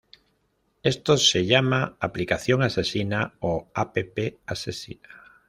[0.81, 3.95] Esto se llama aplicación asesina o "app
[4.47, 5.09] asesina".